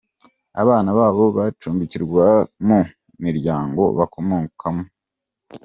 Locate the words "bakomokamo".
3.97-4.85